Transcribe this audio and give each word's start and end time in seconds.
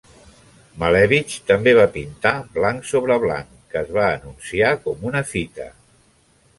Malèvitx 0.83 1.35
també 1.49 1.73
va 1.81 1.85
pintar 1.99 2.33
"Blanc 2.57 2.89
sobre 2.95 3.21
blanc", 3.27 3.55
que 3.75 3.83
es 3.87 3.95
va 4.01 4.09
anunciar 4.19 4.77
com 4.89 5.09
una 5.13 5.27
fita. 5.37 5.75